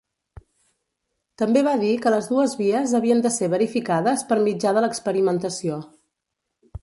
[1.41, 5.77] També va dir que les dues vies havien de ser verificades per mitjà de l'experimentació.